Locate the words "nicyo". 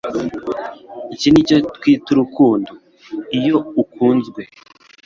1.31-1.55